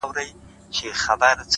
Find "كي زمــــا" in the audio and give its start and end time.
0.73-1.13